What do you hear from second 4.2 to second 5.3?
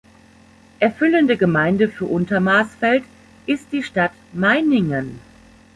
Meiningen.